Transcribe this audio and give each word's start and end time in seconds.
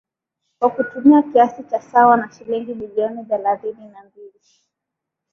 kwa 0.59 0.69
kutumia 0.69 1.21
kiasi 1.23 1.63
cha 1.63 1.81
sawa 1.81 2.17
na 2.17 2.31
shilingi 2.31 2.73
bilioni 2.73 3.25
thelathini 3.25 3.87
na 3.93 4.03
mbili 4.03 4.41